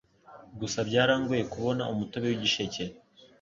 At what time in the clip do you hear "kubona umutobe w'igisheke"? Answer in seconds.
1.53-2.83